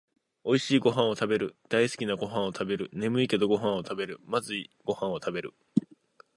[0.43, 5.53] おいしいごはんをたべる、だいすきなごはんをたべる、ねむいけどごはんをたべる、まずいごはんをたべる